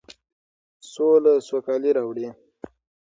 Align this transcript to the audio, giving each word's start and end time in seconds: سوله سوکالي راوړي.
سوله 0.91 1.33
سوکالي 1.47 1.89
راوړي. 1.97 2.27